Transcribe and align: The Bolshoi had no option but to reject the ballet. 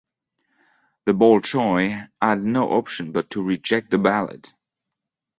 The 1.05 1.11
Bolshoi 1.13 2.09
had 2.19 2.43
no 2.43 2.69
option 2.71 3.11
but 3.11 3.29
to 3.29 3.43
reject 3.43 3.91
the 3.91 3.99
ballet. 3.99 4.41